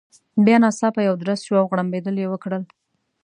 بیا 0.45 0.57
ناڅاپه 0.63 1.01
یو 1.03 1.15
درز 1.21 1.39
شو، 1.45 1.53
او 1.61 1.67
غړمبېدل 1.71 2.15
يې 2.21 2.27
وکړل. 2.29 2.63